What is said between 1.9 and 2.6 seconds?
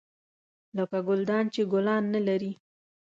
نه لري.